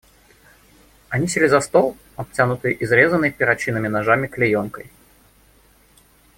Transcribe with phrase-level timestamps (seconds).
[1.09, 4.89] Они сели за стол, обтянутый изрезанною перочинными ножами клеенкой.